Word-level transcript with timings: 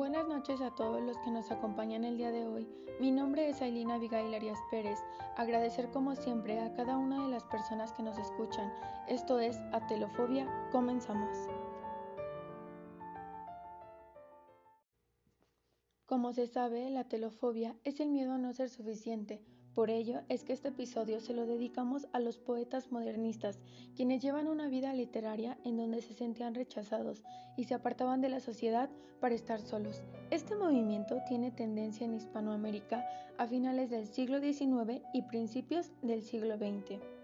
Buenas 0.00 0.26
noches 0.26 0.62
a 0.62 0.70
todos 0.74 1.02
los 1.02 1.18
que 1.18 1.30
nos 1.30 1.50
acompañan 1.50 2.06
el 2.06 2.16
día 2.16 2.30
de 2.30 2.46
hoy. 2.46 2.66
Mi 3.00 3.10
nombre 3.10 3.50
es 3.50 3.60
Ailina 3.60 3.96
Abigail 3.96 4.32
Arias 4.32 4.58
Pérez. 4.70 4.98
Agradecer 5.36 5.90
como 5.90 6.16
siempre 6.16 6.58
a 6.58 6.72
cada 6.72 6.96
una 6.96 7.22
de 7.22 7.28
las 7.28 7.44
personas 7.44 7.92
que 7.92 8.02
nos 8.02 8.16
escuchan. 8.16 8.72
Esto 9.08 9.38
es 9.38 9.58
Atelofobia. 9.74 10.48
Comenzamos. 10.72 11.36
Como 16.06 16.32
se 16.32 16.46
sabe, 16.46 16.88
la 16.88 17.04
telofobia 17.04 17.76
es 17.84 18.00
el 18.00 18.08
miedo 18.08 18.32
a 18.32 18.38
no 18.38 18.54
ser 18.54 18.70
suficiente, 18.70 19.44
por 19.74 19.90
ello 19.90 20.22
es 20.28 20.44
que 20.44 20.52
este 20.52 20.68
episodio 20.68 21.20
se 21.20 21.34
lo 21.34 21.46
dedicamos 21.46 22.08
a 22.12 22.20
los 22.20 22.38
poetas 22.38 22.90
modernistas, 22.90 23.60
quienes 23.94 24.22
llevan 24.22 24.48
una 24.48 24.68
vida 24.68 24.92
literaria 24.92 25.58
en 25.64 25.76
donde 25.76 26.02
se 26.02 26.14
sentían 26.14 26.54
rechazados 26.54 27.22
y 27.56 27.64
se 27.64 27.74
apartaban 27.74 28.20
de 28.20 28.28
la 28.28 28.40
sociedad 28.40 28.90
para 29.20 29.34
estar 29.34 29.60
solos. 29.60 30.02
Este 30.30 30.56
movimiento 30.56 31.18
tiene 31.28 31.50
tendencia 31.50 32.04
en 32.04 32.14
Hispanoamérica 32.14 33.04
a 33.38 33.46
finales 33.46 33.90
del 33.90 34.06
siglo 34.06 34.40
XIX 34.40 35.02
y 35.14 35.22
principios 35.22 35.92
del 36.02 36.22
siglo 36.22 36.56
XX. 36.56 37.19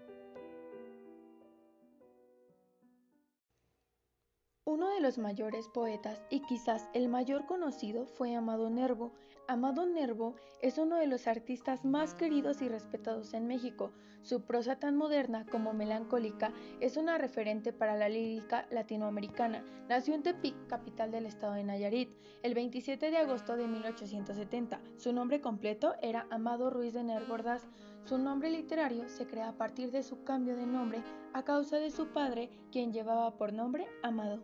Uno 4.77 4.89
de 4.89 5.01
los 5.01 5.17
mayores 5.17 5.67
poetas 5.69 6.21
y 6.29 6.41
quizás 6.41 6.87
el 6.93 7.09
mayor 7.09 7.47
conocido 7.47 8.05
fue 8.05 8.35
Amado 8.35 8.69
Nervo. 8.69 9.11
Amado 9.47 9.87
Nervo 9.87 10.35
es 10.61 10.77
uno 10.77 10.97
de 10.97 11.07
los 11.07 11.25
artistas 11.25 11.83
más 11.83 12.13
queridos 12.13 12.61
y 12.61 12.69
respetados 12.69 13.33
en 13.33 13.47
México. 13.47 13.91
Su 14.21 14.43
prosa 14.43 14.75
tan 14.75 14.95
moderna 14.95 15.47
como 15.47 15.73
melancólica 15.73 16.53
es 16.79 16.95
una 16.95 17.17
referente 17.17 17.73
para 17.73 17.95
la 17.95 18.07
lírica 18.07 18.67
latinoamericana. 18.69 19.65
Nació 19.89 20.13
en 20.13 20.21
Tepic, 20.21 20.67
capital 20.67 21.09
del 21.09 21.25
estado 21.25 21.53
de 21.53 21.63
Nayarit, 21.63 22.11
el 22.43 22.53
27 22.53 23.09
de 23.09 23.17
agosto 23.17 23.57
de 23.57 23.65
1870. 23.65 24.79
Su 24.97 25.11
nombre 25.11 25.41
completo 25.41 25.95
era 26.03 26.27
Amado 26.29 26.69
Ruiz 26.69 26.93
de 26.93 27.03
Nervo 27.03 27.33
Ordaz. 27.33 27.67
Su 28.03 28.19
nombre 28.19 28.51
literario 28.51 29.09
se 29.09 29.25
crea 29.25 29.49
a 29.49 29.57
partir 29.57 29.89
de 29.89 30.03
su 30.03 30.23
cambio 30.23 30.55
de 30.55 30.67
nombre 30.67 31.01
a 31.33 31.43
causa 31.43 31.77
de 31.77 31.89
su 31.89 32.09
padre, 32.09 32.51
quien 32.71 32.93
llevaba 32.93 33.37
por 33.39 33.53
nombre 33.53 33.87
Amado. 34.03 34.39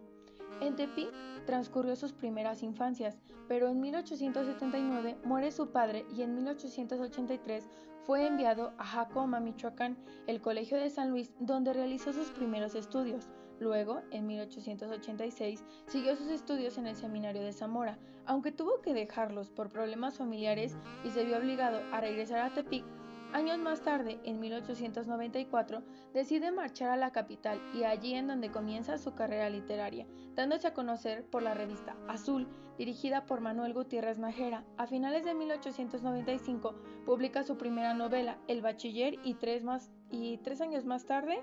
En 0.64 0.78
Tepic 0.78 1.12
transcurrió 1.46 1.94
sus 1.98 2.14
primeras 2.14 2.64
infancias, 2.64 3.18
pero 3.50 3.68
en 3.68 3.82
1879 3.82 5.18
muere 5.26 5.52
su 5.52 5.72
padre 5.72 6.06
y 6.16 6.22
en 6.22 6.36
1883 6.36 7.70
fue 8.06 8.26
enviado 8.26 8.72
a 8.78 8.86
Jacoma, 8.86 9.42
Michoacán, 9.42 9.98
el 10.26 10.40
Colegio 10.40 10.78
de 10.78 10.90
San 10.90 11.10
Luis, 11.10 11.34
donde 11.42 11.74
realizó 11.74 12.14
sus 12.14 12.30
primeros 12.32 12.76
estudios. 12.76 13.28
Luego, 13.60 14.04
en 14.12 14.26
1886, 14.26 15.66
siguió 15.88 16.16
sus 16.16 16.30
estudios 16.30 16.78
en 16.78 16.88
el 16.88 16.96
Seminario 16.96 17.42
de 17.42 17.52
Zamora, 17.52 18.00
aunque 18.26 18.54
tuvo 18.54 18.82
que 18.82 18.94
dejarlos 18.94 19.50
por 19.50 19.68
problemas 19.68 20.18
familiares 20.18 20.78
y 21.04 21.10
se 21.10 21.26
vio 21.26 21.40
obligado 21.40 21.82
a 21.92 22.00
regresar 22.00 22.40
a 22.40 22.54
Tepic 22.54 22.86
Años 23.34 23.58
más 23.58 23.82
tarde, 23.82 24.20
en 24.26 24.40
1894, 24.40 25.82
decide 26.14 26.52
marchar 26.52 26.92
a 26.92 26.98
la 26.98 27.12
capital 27.12 27.60
y 27.74 27.84
allí 27.84 28.14
en 28.14 28.28
donde 28.28 28.52
comienza 28.52 29.00
su 29.00 29.16
carrera 29.16 29.50
literaria, 29.50 30.06
dándose 30.36 30.68
a 30.68 30.76
conocer 30.76 31.26
por 31.26 31.42
la 31.42 31.56
revista 31.56 31.98
Azul, 32.08 32.48
dirigida 32.78 33.26
por 33.26 33.42
Manuel 33.42 33.74
Gutiérrez 33.74 34.20
Najera. 34.20 34.64
A 34.78 34.86
finales 34.86 35.26
de 35.26 35.34
1895 35.34 36.76
publica 37.08 37.42
su 37.42 37.58
primera 37.58 37.96
novela, 37.96 38.38
El 38.48 38.62
Bachiller, 38.62 39.18
y 39.24 39.34
tres, 39.34 39.64
más, 39.64 39.90
y 40.12 40.38
tres 40.38 40.62
años 40.62 40.86
más 40.86 41.06
tarde 41.06 41.42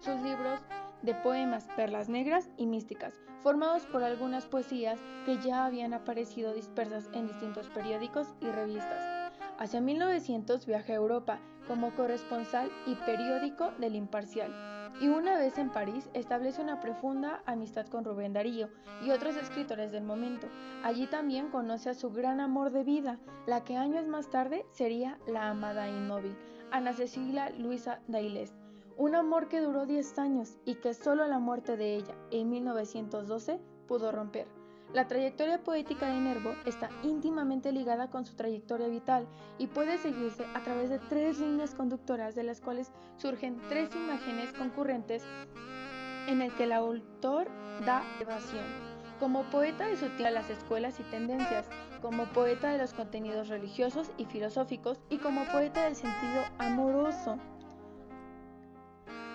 sus 0.00 0.18
libros 0.22 0.60
de 1.02 1.14
poemas 1.16 1.68
Perlas 1.76 2.08
Negras 2.08 2.48
y 2.56 2.64
Místicas, 2.66 3.20
formados 3.42 3.84
por 3.84 4.02
algunas 4.02 4.46
poesías 4.46 4.98
que 5.26 5.36
ya 5.38 5.66
habían 5.66 5.92
aparecido 5.92 6.54
dispersas 6.54 7.10
en 7.12 7.26
distintos 7.26 7.68
periódicos 7.68 8.28
y 8.40 8.46
revistas. 8.46 9.15
Hacia 9.58 9.80
1900 9.80 10.66
viaja 10.66 10.92
a 10.92 10.96
Europa 10.96 11.38
como 11.66 11.94
corresponsal 11.94 12.70
y 12.86 12.94
periódico 12.94 13.70
del 13.78 13.96
Imparcial, 13.96 14.52
y 15.00 15.08
una 15.08 15.38
vez 15.38 15.58
en 15.58 15.70
París 15.70 16.08
establece 16.14 16.62
una 16.62 16.80
profunda 16.80 17.42
amistad 17.46 17.86
con 17.86 18.04
Rubén 18.04 18.32
Darío 18.32 18.68
y 19.04 19.10
otros 19.10 19.36
escritores 19.36 19.92
del 19.92 20.04
momento. 20.04 20.46
Allí 20.84 21.06
también 21.06 21.48
conoce 21.48 21.90
a 21.90 21.94
su 21.94 22.10
gran 22.10 22.40
amor 22.40 22.70
de 22.70 22.84
vida, 22.84 23.18
la 23.46 23.64
que 23.64 23.76
años 23.76 24.06
más 24.06 24.30
tarde 24.30 24.64
sería 24.72 25.18
la 25.26 25.50
amada 25.50 25.88
inmóvil, 25.88 26.36
Ana 26.70 26.92
Cecilia 26.92 27.50
Luisa 27.50 28.00
Dailés. 28.08 28.54
Un 28.96 29.14
amor 29.14 29.48
que 29.48 29.60
duró 29.60 29.86
10 29.86 30.18
años 30.18 30.56
y 30.64 30.76
que 30.76 30.94
solo 30.94 31.26
la 31.26 31.38
muerte 31.38 31.76
de 31.76 31.96
ella 31.96 32.14
en 32.30 32.48
1912 32.48 33.60
pudo 33.86 34.12
romper. 34.12 34.46
La 34.94 35.08
trayectoria 35.08 35.62
poética 35.62 36.08
de 36.08 36.20
Nervo 36.20 36.54
está 36.64 36.88
íntimamente 37.02 37.72
ligada 37.72 38.08
con 38.08 38.24
su 38.24 38.34
trayectoria 38.34 38.88
vital 38.88 39.26
y 39.58 39.66
puede 39.66 39.98
seguirse 39.98 40.44
a 40.54 40.62
través 40.62 40.90
de 40.90 40.98
tres 40.98 41.38
líneas 41.38 41.74
conductoras 41.74 42.34
de 42.34 42.44
las 42.44 42.60
cuales 42.60 42.92
surgen 43.16 43.60
tres 43.68 43.94
imágenes 43.94 44.52
concurrentes 44.52 45.24
en 46.28 46.40
el 46.40 46.52
que 46.54 46.64
el 46.64 46.72
autor 46.72 47.48
da 47.84 48.02
evasión. 48.20 48.64
Como 49.20 49.44
poeta 49.44 49.86
de 49.86 49.96
su 49.96 50.08
tiempo 50.10 50.34
las 50.34 50.50
escuelas 50.50 51.00
y 51.00 51.02
tendencias, 51.04 51.68
como 52.02 52.26
poeta 52.26 52.70
de 52.70 52.78
los 52.78 52.92
contenidos 52.92 53.48
religiosos 53.48 54.10
y 54.18 54.26
filosóficos 54.26 55.00
y 55.08 55.18
como 55.18 55.44
poeta 55.46 55.84
del 55.84 55.96
sentido 55.96 56.44
amoroso 56.58 57.38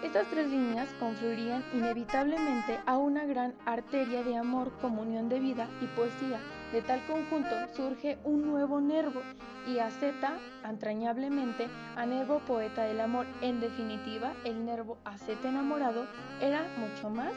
estas 0.04 0.28
tres 0.30 0.50
líneas 0.50 0.90
confluirían 1.00 1.64
inevitablemente 1.74 2.80
a 2.86 2.98
una 2.98 3.26
gran 3.26 3.54
arteria 3.66 4.24
de 4.24 4.36
amor, 4.36 4.72
comunión 4.80 5.30
de 5.30 5.40
vida 5.40 5.70
y 5.80 5.86
poesía. 5.96 6.40
De 6.72 6.82
tal 6.82 7.06
conjunto 7.06 7.56
surge 7.76 8.18
un 8.24 8.42
nuevo 8.42 8.82
nervo 8.82 9.22
y 9.68 9.78
aceta 9.78 10.40
entrañablemente 10.68 11.68
a 11.96 12.06
nervo 12.06 12.40
poeta 12.48 12.84
del 12.84 13.00
amor. 13.00 13.28
En 13.42 13.60
definitiva, 13.60 14.34
el 14.44 14.66
nervo 14.66 14.98
aceta 15.06 15.50
enamorado 15.50 16.08
era 16.42 16.66
mucho 16.78 17.10
más 17.10 17.34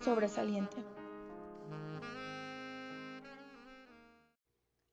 sobresaliente. 0.00 0.76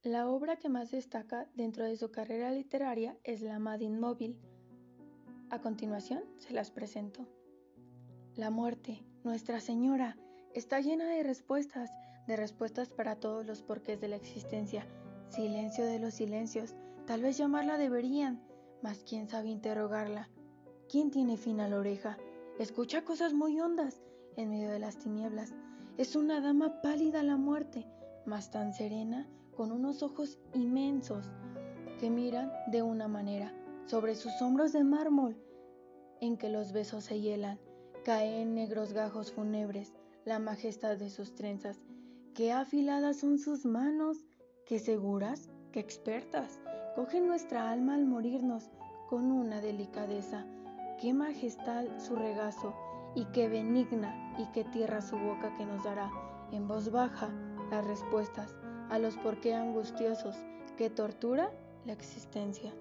La 0.01 0.27
obra 0.27 0.55
que 0.55 0.69
más 0.69 0.89
destaca 0.89 1.47
dentro 1.53 1.83
de 1.83 1.97
su 1.97 2.11
carrera 2.11 2.49
literaria 2.51 3.17
es 3.23 3.41
La 3.41 3.57
Amada 3.57 3.83
Inmóvil, 3.83 4.39
a 5.49 5.59
continuación 5.59 6.23
se 6.37 6.53
las 6.53 6.71
presento. 6.71 7.25
La 8.35 8.49
muerte, 8.49 9.03
Nuestra 9.23 9.59
Señora, 9.59 10.17
está 10.53 10.79
llena 10.79 11.05
de 11.05 11.23
respuestas, 11.23 11.89
de 12.27 12.35
respuestas 12.35 12.89
para 12.89 13.15
todos 13.15 13.45
los 13.45 13.61
porqués 13.61 13.99
de 13.99 14.07
la 14.09 14.17
existencia. 14.17 14.85
Silencio 15.29 15.85
de 15.85 15.99
los 15.99 16.15
silencios, 16.15 16.75
tal 17.05 17.21
vez 17.21 17.37
llamarla 17.37 17.77
deberían, 17.77 18.41
mas 18.81 19.03
quién 19.07 19.27
sabe 19.27 19.49
interrogarla. 19.49 20.29
¿Quién 20.89 21.11
tiene 21.11 21.37
fin 21.37 21.59
a 21.59 21.67
la 21.67 21.77
oreja? 21.77 22.17
Escucha 22.59 23.03
cosas 23.03 23.33
muy 23.33 23.59
hondas 23.59 24.01
en 24.35 24.49
medio 24.49 24.69
de 24.69 24.79
las 24.79 24.97
tinieblas. 24.97 25.53
Es 25.97 26.15
una 26.15 26.41
dama 26.41 26.81
pálida 26.81 27.23
la 27.23 27.37
muerte, 27.37 27.87
mas 28.25 28.51
tan 28.51 28.73
serena, 28.73 29.27
con 29.55 29.71
unos 29.71 30.03
ojos 30.03 30.37
inmensos 30.53 31.31
que 31.99 32.09
miran 32.09 32.51
de 32.67 32.83
una 32.83 33.07
manera 33.07 33.53
sobre 33.87 34.15
sus 34.15 34.41
hombros 34.41 34.73
de 34.73 34.83
mármol, 34.83 35.35
en 36.21 36.37
que 36.37 36.49
los 36.49 36.71
besos 36.71 37.05
se 37.05 37.19
hielan, 37.19 37.59
cae 38.05 38.41
en 38.41 38.53
negros 38.53 38.93
gajos 38.93 39.31
fúnebres 39.31 39.93
la 40.25 40.39
majestad 40.39 40.97
de 40.97 41.09
sus 41.09 41.35
trenzas. 41.35 41.79
Qué 42.33 42.51
afiladas 42.51 43.17
son 43.17 43.39
sus 43.39 43.65
manos, 43.65 44.25
qué 44.65 44.79
seguras, 44.79 45.49
qué 45.71 45.79
expertas. 45.79 46.61
Cogen 46.95 47.27
nuestra 47.27 47.71
alma 47.71 47.95
al 47.95 48.05
morirnos 48.05 48.69
con 49.09 49.31
una 49.31 49.61
delicadeza. 49.61 50.45
Qué 50.99 51.13
majestad 51.13 51.85
su 51.97 52.15
regazo, 52.15 52.73
y 53.17 53.25
qué 53.25 53.49
benigna 53.49 54.35
y 54.37 54.45
qué 54.51 54.63
tierra 54.63 55.01
su 55.01 55.17
boca 55.17 55.55
que 55.57 55.65
nos 55.65 55.83
dará 55.83 56.11
en 56.51 56.67
voz 56.67 56.91
baja 56.91 57.29
las 57.71 57.83
respuestas 57.85 58.55
a 58.89 58.99
los 58.99 59.17
por 59.17 59.39
qué 59.39 59.55
angustiosos 59.55 60.35
que 60.77 60.91
tortura 60.91 61.51
la 61.85 61.93
existencia. 61.93 62.73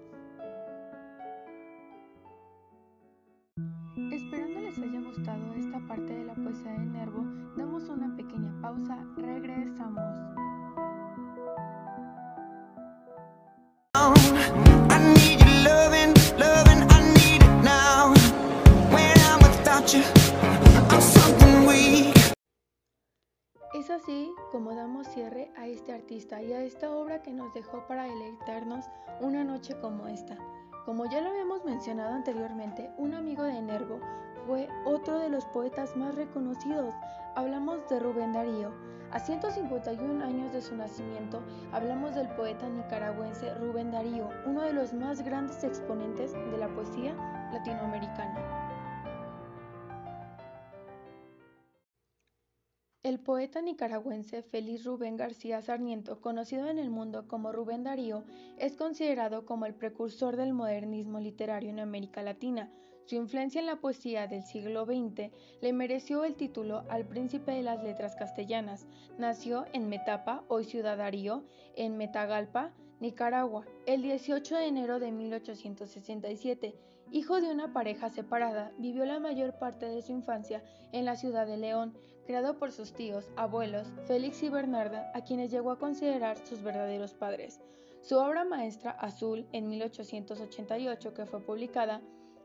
Parte 5.87 6.13
de 6.13 6.25
la 6.25 6.35
poesía 6.35 6.71
de 6.71 6.85
Nervo, 6.85 7.23
damos 7.55 7.83
una 7.89 8.13
pequeña 8.15 8.53
pausa, 8.61 8.97
regresamos. 9.15 10.03
Es 23.73 23.89
así 23.89 24.31
como 24.51 24.75
damos 24.75 25.07
cierre 25.07 25.49
a 25.55 25.67
este 25.67 25.93
artista 25.93 26.41
y 26.41 26.51
a 26.51 26.61
esta 26.61 26.91
obra 26.91 27.21
que 27.21 27.31
nos 27.31 27.53
dejó 27.53 27.87
para 27.87 28.03
deleitarnos 28.03 28.85
una 29.21 29.43
noche 29.43 29.79
como 29.79 30.07
esta. 30.07 30.37
Como 30.85 31.09
ya 31.09 31.21
lo 31.21 31.29
habíamos 31.29 31.63
mencionado 31.63 32.13
anteriormente, 32.13 32.91
un 32.97 33.13
amigo 33.13 33.43
de 33.43 33.61
Nervo 33.61 33.99
fue 34.47 34.69
otro 34.85 35.19
de 35.19 35.29
los 35.29 35.45
poetas 35.47 35.95
más 35.97 36.15
reconocidos. 36.15 36.95
Hablamos 37.35 37.87
de 37.89 37.99
Rubén 37.99 38.31
Darío. 38.31 38.71
A 39.11 39.19
151 39.19 40.23
años 40.23 40.53
de 40.53 40.61
su 40.61 40.75
nacimiento, 40.75 41.41
hablamos 41.73 42.15
del 42.15 42.29
poeta 42.29 42.67
nicaragüense 42.67 43.53
Rubén 43.55 43.91
Darío, 43.91 44.29
uno 44.45 44.61
de 44.61 44.73
los 44.73 44.93
más 44.93 45.21
grandes 45.21 45.63
exponentes 45.63 46.31
de 46.33 46.57
la 46.57 46.67
poesía 46.73 47.13
latinoamericana. 47.51 48.67
El 53.03 53.19
poeta 53.19 53.61
nicaragüense 53.61 54.43
Félix 54.43 54.83
Rubén 54.83 55.15
García 55.15 55.61
Sarmiento, 55.61 56.19
conocido 56.19 56.67
en 56.67 56.79
el 56.79 56.89
mundo 56.89 57.27
como 57.27 57.53
Rubén 57.53 57.83
Darío, 57.83 58.23
es 58.57 58.75
considerado 58.75 59.45
como 59.45 59.65
el 59.65 59.73
precursor 59.73 60.35
del 60.35 60.53
modernismo 60.53 61.19
literario 61.19 61.69
en 61.69 61.79
América 61.79 62.21
Latina. 62.21 62.69
Su 63.07 63.15
influencia 63.15 63.61
en 63.61 63.67
la 63.67 63.77
poesía 63.77 64.27
del 64.27 64.43
siglo 64.43 64.83
XX 64.85 65.31
le 65.61 65.71
mereció 65.71 66.25
el 66.25 66.35
título 66.35 66.83
al 66.89 67.07
príncipe 67.07 67.53
de 67.53 67.63
las 67.63 67.81
letras 67.81 68.17
castellanas. 68.17 68.85
Nació 69.17 69.63
en 69.71 69.87
Metapa, 69.87 70.43
hoy 70.49 70.65
Ciudad 70.65 70.97
Darío, 70.97 71.45
en 71.77 71.95
Metagalpa, 71.95 72.73
Nicaragua, 72.99 73.65
el 73.85 74.01
18 74.01 74.57
de 74.57 74.65
enero 74.65 74.99
de 74.99 75.13
1867. 75.13 76.75
Hijo 77.11 77.39
de 77.39 77.49
una 77.49 77.71
pareja 77.71 78.09
separada, 78.09 78.73
vivió 78.77 79.05
la 79.05 79.21
mayor 79.21 79.57
parte 79.57 79.85
de 79.85 80.01
su 80.01 80.11
infancia 80.11 80.61
en 80.91 81.05
la 81.05 81.15
ciudad 81.15 81.47
de 81.47 81.55
León, 81.55 81.97
creado 82.25 82.59
por 82.59 82.73
sus 82.73 82.91
tíos, 82.91 83.29
abuelos, 83.37 83.87
Félix 84.05 84.43
y 84.43 84.49
Bernarda, 84.49 85.09
a 85.13 85.23
quienes 85.23 85.49
llegó 85.49 85.71
a 85.71 85.79
considerar 85.79 86.37
sus 86.45 86.61
verdaderos 86.61 87.13
padres. 87.13 87.61
Su 88.01 88.17
obra 88.17 88.43
maestra, 88.43 88.91
Azul, 88.91 89.47
en 89.53 89.69
1888, 89.69 91.13
que 91.13 91.25
fue 91.25 91.39
publicada, 91.41 92.01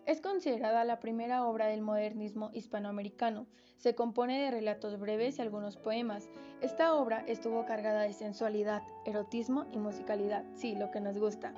es 0.07 0.21
considerada 0.21 0.85
la 0.85 0.99
primera 0.99 1.45
obra 1.45 1.67
del 1.67 1.81
modernismo 1.81 2.51
hispanoamericano. 2.53 3.47
Se 3.77 3.95
compone 3.95 4.41
de 4.41 4.51
relatos 4.51 4.99
breves 4.99 5.39
y 5.39 5.43
algunos 5.43 5.77
poemas. 5.77 6.29
Esta 6.61 6.95
obra 6.95 7.25
estuvo 7.27 7.65
cargada 7.67 8.03
de 8.03 8.13
sensualidad, 8.13 8.83
erotismo 9.05 9.67
y 9.73 9.79
musicalidad, 9.79 10.45
sí, 10.55 10.75
lo 10.75 10.91
que 10.91 11.01
nos 11.01 11.19
gusta. 11.19 11.53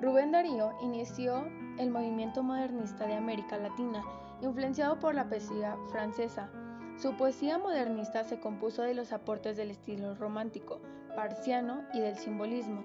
Rubén 0.00 0.30
Darío 0.30 0.72
inició 0.82 1.46
el 1.78 1.90
movimiento 1.90 2.42
modernista 2.42 3.06
de 3.06 3.14
América 3.14 3.56
Latina, 3.56 4.02
influenciado 4.42 4.98
por 4.98 5.14
la 5.14 5.28
poesía 5.28 5.76
francesa. 5.90 6.50
Su 6.98 7.16
poesía 7.16 7.58
modernista 7.58 8.24
se 8.24 8.40
compuso 8.40 8.82
de 8.82 8.94
los 8.94 9.12
aportes 9.12 9.56
del 9.56 9.70
estilo 9.70 10.14
romántico, 10.14 10.80
parciano 11.14 11.82
y 11.94 12.00
del 12.00 12.16
simbolismo. 12.16 12.84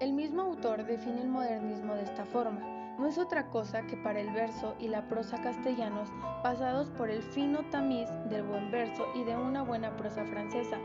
El 0.00 0.12
mismo 0.12 0.42
autor 0.42 0.84
define 0.84 1.22
el 1.22 1.28
modernismo 1.28 1.94
de 1.94 2.02
esta 2.04 2.24
forma. 2.26 2.85
No 2.98 3.06
es 3.06 3.18
otra 3.18 3.48
cosa 3.48 3.82
que 3.86 3.96
para 3.96 4.20
el 4.20 4.30
verso 4.30 4.74
y 4.78 4.88
la 4.88 5.06
prosa 5.08 5.40
castellanos 5.42 6.08
pasados 6.42 6.88
por 6.90 7.10
el 7.10 7.22
fino 7.22 7.60
tamiz 7.70 8.08
del 8.30 8.42
buen 8.42 8.70
verso 8.70 9.06
y 9.14 9.24
de 9.24 9.36
una 9.36 9.62
buena 9.62 9.96
prosa 9.96 10.24
francesa. 10.24 10.78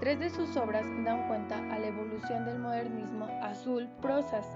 Tres 0.00 0.20
de 0.20 0.30
sus 0.30 0.56
obras 0.56 0.86
dan 1.04 1.26
cuenta 1.26 1.58
a 1.72 1.78
la 1.78 1.86
evolución 1.88 2.44
del 2.44 2.58
modernismo 2.58 3.26
azul 3.42 3.88
prosas 4.00 4.46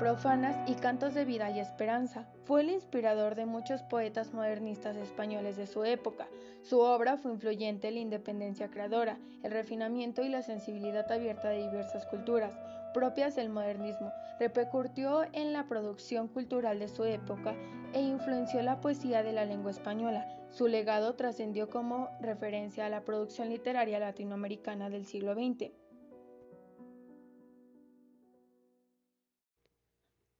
profanas 0.00 0.56
y 0.66 0.76
cantos 0.76 1.12
de 1.12 1.26
vida 1.26 1.50
y 1.50 1.60
esperanza. 1.60 2.24
Fue 2.46 2.62
el 2.62 2.70
inspirador 2.70 3.34
de 3.34 3.44
muchos 3.44 3.82
poetas 3.82 4.32
modernistas 4.32 4.96
españoles 4.96 5.58
de 5.58 5.66
su 5.66 5.84
época. 5.84 6.26
Su 6.62 6.80
obra 6.80 7.18
fue 7.18 7.32
influyente 7.32 7.88
en 7.88 7.94
la 7.94 8.00
independencia 8.00 8.68
creadora, 8.68 9.18
el 9.42 9.50
refinamiento 9.50 10.22
y 10.22 10.30
la 10.30 10.40
sensibilidad 10.40 11.12
abierta 11.12 11.50
de 11.50 11.68
diversas 11.68 12.06
culturas, 12.06 12.58
propias 12.92 13.36
del 13.36 13.48
modernismo, 13.48 14.12
repercutió 14.38 15.24
en 15.32 15.52
la 15.52 15.68
producción 15.68 16.28
cultural 16.28 16.78
de 16.78 16.88
su 16.88 17.04
época 17.04 17.54
e 17.92 18.00
influenció 18.00 18.62
la 18.62 18.80
poesía 18.80 19.22
de 19.22 19.32
la 19.32 19.44
lengua 19.44 19.70
española. 19.70 20.26
Su 20.50 20.66
legado 20.66 21.14
trascendió 21.14 21.68
como 21.70 22.08
referencia 22.20 22.86
a 22.86 22.88
la 22.88 23.04
producción 23.04 23.48
literaria 23.48 23.98
latinoamericana 23.98 24.90
del 24.90 25.06
siglo 25.06 25.34
XX. 25.34 25.72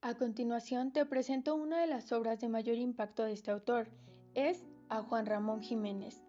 A 0.02 0.14
continuación 0.14 0.92
te 0.92 1.04
presento 1.04 1.54
una 1.54 1.80
de 1.80 1.86
las 1.86 2.10
obras 2.10 2.40
de 2.40 2.48
mayor 2.48 2.76
impacto 2.76 3.22
de 3.22 3.32
este 3.32 3.50
autor. 3.50 3.88
Es 4.34 4.66
a 4.88 5.02
Juan 5.02 5.26
Ramón 5.26 5.60
Jiménez. 5.60 6.22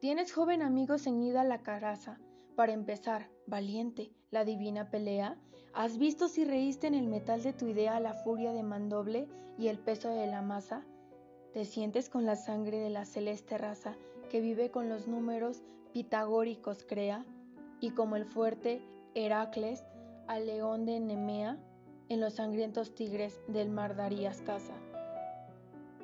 Tienes 0.00 0.32
joven 0.32 0.62
amigo 0.62 0.98
ceñida 0.98 1.44
la 1.44 1.62
caraza. 1.62 2.18
Para 2.56 2.72
empezar, 2.72 3.30
valiente, 3.46 4.12
la 4.30 4.44
divina 4.44 4.90
pelea. 4.90 5.36
¿Has 5.74 5.98
visto 5.98 6.28
si 6.28 6.44
reíste 6.44 6.86
en 6.86 6.94
el 6.94 7.06
metal 7.06 7.42
de 7.42 7.52
tu 7.52 7.66
idea 7.66 8.00
la 8.00 8.14
furia 8.14 8.52
de 8.52 8.62
mandoble 8.62 9.28
y 9.58 9.68
el 9.68 9.78
peso 9.78 10.10
de 10.10 10.26
la 10.26 10.42
masa? 10.42 10.84
¿Te 11.52 11.64
sientes 11.64 12.08
con 12.08 12.26
la 12.26 12.36
sangre 12.36 12.78
de 12.78 12.90
la 12.90 13.04
celeste 13.04 13.56
raza 13.58 13.96
que 14.30 14.40
vive 14.40 14.70
con 14.70 14.88
los 14.88 15.08
números 15.08 15.62
pitagóricos 15.92 16.84
crea? 16.86 17.24
Y 17.80 17.90
como 17.90 18.16
el 18.16 18.24
fuerte 18.24 18.82
Heracles 19.14 19.84
al 20.26 20.46
león 20.46 20.84
de 20.84 21.00
Nemea, 21.00 21.58
en 22.08 22.20
los 22.20 22.34
sangrientos 22.34 22.94
tigres 22.94 23.40
del 23.48 23.70
mar 23.70 23.94
darías 23.94 24.40
casa. 24.42 24.74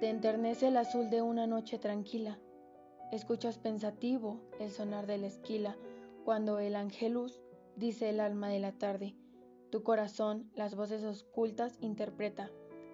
Te 0.00 0.08
enternece 0.08 0.68
el 0.68 0.76
azul 0.76 1.08
de 1.08 1.22
una 1.22 1.46
noche 1.46 1.78
tranquila. 1.78 2.38
Escuchas 3.10 3.58
pensativo 3.58 4.40
el 4.60 4.70
sonar 4.70 5.06
de 5.06 5.18
la 5.18 5.26
esquila 5.26 5.76
cuando 6.24 6.58
el 6.58 6.76
angelus 6.76 7.43
dice 7.76 8.10
el 8.10 8.20
alma 8.20 8.48
de 8.48 8.60
la 8.60 8.72
tarde. 8.72 9.14
Tu 9.70 9.82
corazón 9.82 10.50
las 10.54 10.74
voces 10.74 11.04
ocultas 11.04 11.78
interpreta. 11.80 12.50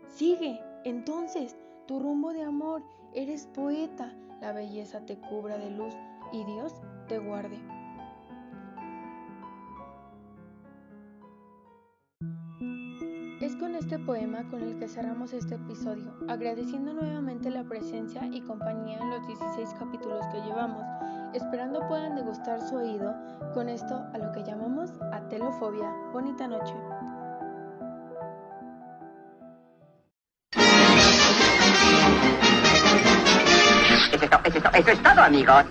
Sigue, 0.08 0.60
entonces, 0.84 1.56
tu 1.86 2.00
rumbo 2.00 2.32
de 2.32 2.42
amor. 2.42 2.82
Eres 3.14 3.46
poeta. 3.48 4.16
La 4.40 4.52
belleza 4.52 5.04
te 5.04 5.18
cubra 5.18 5.58
de 5.58 5.70
luz 5.70 5.94
y 6.32 6.44
Dios 6.44 6.72
te 7.08 7.18
guarde. 7.18 7.58
Es 13.40 13.56
con 13.56 13.74
este 13.74 13.98
poema 13.98 14.46
con 14.50 14.62
el 14.62 14.78
que 14.78 14.86
cerramos 14.86 15.32
este 15.32 15.54
episodio, 15.54 16.14
agradeciendo 16.28 16.92
nuevamente 16.92 17.50
la 17.50 17.64
presencia 17.64 18.26
y 18.26 18.42
compañía 18.42 18.98
en 18.98 19.10
los 19.10 19.26
16 19.26 19.74
capítulos 19.78 20.26
que 20.30 20.42
llevamos, 20.42 20.84
esperando 21.34 21.86
puedan 21.88 22.16
degustar 22.16 22.60
su 22.60 22.76
oído 22.76 23.14
con 23.54 23.68
esto 23.68 24.04
a 24.12 24.18
lo 24.18 24.32
que 24.32 24.42
llamamos 24.42 24.90
atelofobia. 25.12 25.90
Bonita 26.12 26.46
noche. 26.46 26.74
Eso 34.12 34.90
es, 34.90 35.02
todo, 35.02 35.22
amigos. 35.22 35.64